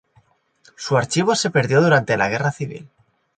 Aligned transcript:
Su 0.75 0.97
archivo 0.97 1.35
se 1.35 1.51
perdió 1.51 1.79
durante 1.79 2.17
la 2.17 2.27
Guerra 2.27 2.51
Civil. 2.51 2.89